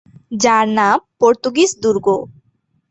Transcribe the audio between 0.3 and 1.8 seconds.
যার নাম পর্তুগীজ